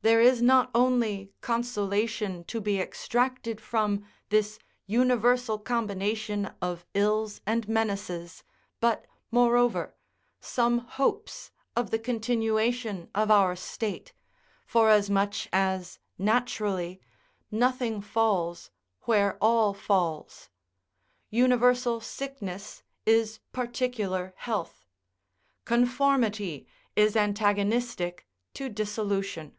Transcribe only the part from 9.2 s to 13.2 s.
moreover, some hopes of the continuation